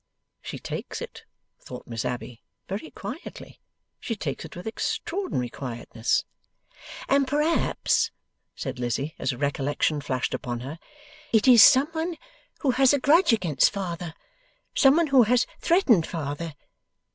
[0.41, 1.25] ['She takes it,'
[1.59, 3.59] thought Miss Abbey, 'very quietly.
[3.99, 6.25] She takes it with extraordinary quietness!')
[7.07, 8.09] 'And perhaps,'
[8.55, 10.79] said Lizzie, as a recollection flashed upon her,
[11.31, 12.15] 'it is some one
[12.61, 14.15] who has a grudge against father;
[14.73, 16.55] some one who has threatened father!